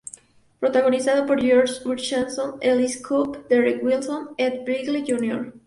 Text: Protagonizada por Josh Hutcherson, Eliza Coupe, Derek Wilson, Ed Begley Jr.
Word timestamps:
Protagonizada 0.59 1.27
por 1.27 1.39
Josh 1.39 1.85
Hutcherson, 1.85 2.57
Eliza 2.59 3.07
Coupe, 3.07 3.43
Derek 3.47 3.83
Wilson, 3.83 4.29
Ed 4.35 4.63
Begley 4.65 5.03
Jr. 5.07 5.53